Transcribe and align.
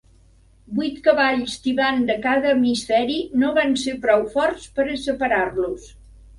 Vuit 0.77 0.95
cavalls 1.07 1.57
tibant 1.65 2.01
de 2.07 2.15
cada 2.25 2.51
hemisferi 2.55 3.19
no 3.45 3.53
van 3.61 3.79
ser 3.85 3.95
prou 4.09 4.27
forts 4.35 4.69
per 4.81 4.91
a 4.91 5.01
separar-los. 5.07 5.91